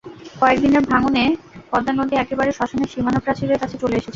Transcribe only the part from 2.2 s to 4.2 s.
একেবারে শ্মশানের সীমানাপ্রাচীরের কাছে চলে এসেছে।